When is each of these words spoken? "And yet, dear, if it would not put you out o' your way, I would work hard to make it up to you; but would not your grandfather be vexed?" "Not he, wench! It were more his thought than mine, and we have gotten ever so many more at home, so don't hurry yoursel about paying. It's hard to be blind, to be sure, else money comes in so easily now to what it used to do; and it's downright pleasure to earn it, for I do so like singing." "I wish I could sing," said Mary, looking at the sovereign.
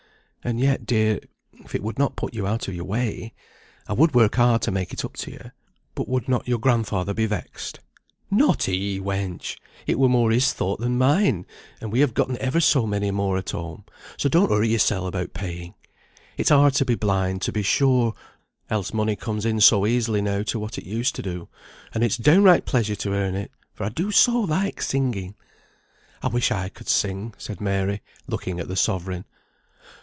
"And 0.43 0.59
yet, 0.59 0.87
dear, 0.87 1.19
if 1.63 1.75
it 1.75 1.83
would 1.83 1.99
not 1.99 2.15
put 2.15 2.33
you 2.33 2.47
out 2.47 2.67
o' 2.67 2.71
your 2.71 2.85
way, 2.85 3.31
I 3.87 3.93
would 3.93 4.15
work 4.15 4.37
hard 4.37 4.63
to 4.63 4.71
make 4.71 4.91
it 4.91 5.05
up 5.05 5.13
to 5.17 5.29
you; 5.31 5.51
but 5.93 6.07
would 6.09 6.27
not 6.27 6.47
your 6.47 6.57
grandfather 6.57 7.13
be 7.13 7.27
vexed?" 7.27 7.79
"Not 8.31 8.63
he, 8.63 8.99
wench! 8.99 9.57
It 9.85 9.99
were 9.99 10.09
more 10.09 10.31
his 10.31 10.51
thought 10.51 10.79
than 10.79 10.97
mine, 10.97 11.45
and 11.79 11.91
we 11.91 11.99
have 11.99 12.15
gotten 12.15 12.39
ever 12.39 12.59
so 12.59 12.87
many 12.87 13.11
more 13.11 13.37
at 13.37 13.51
home, 13.51 13.85
so 14.17 14.29
don't 14.29 14.49
hurry 14.49 14.69
yoursel 14.69 15.05
about 15.05 15.35
paying. 15.35 15.75
It's 16.37 16.49
hard 16.49 16.73
to 16.73 16.85
be 16.85 16.95
blind, 16.95 17.43
to 17.43 17.51
be 17.51 17.61
sure, 17.61 18.15
else 18.67 18.93
money 18.95 19.15
comes 19.15 19.45
in 19.45 19.61
so 19.61 19.85
easily 19.85 20.23
now 20.23 20.41
to 20.41 20.57
what 20.57 20.79
it 20.79 20.85
used 20.87 21.13
to 21.17 21.21
do; 21.21 21.49
and 21.93 22.03
it's 22.03 22.17
downright 22.17 22.65
pleasure 22.65 22.95
to 22.95 23.13
earn 23.13 23.35
it, 23.35 23.51
for 23.75 23.83
I 23.83 23.89
do 23.89 24.09
so 24.09 24.39
like 24.39 24.81
singing." 24.81 25.35
"I 26.23 26.29
wish 26.29 26.51
I 26.51 26.67
could 26.69 26.89
sing," 26.89 27.35
said 27.37 27.61
Mary, 27.61 28.01
looking 28.27 28.59
at 28.59 28.67
the 28.67 28.75
sovereign. 28.75 29.25